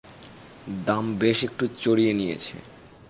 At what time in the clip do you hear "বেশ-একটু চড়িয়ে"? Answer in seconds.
1.19-2.13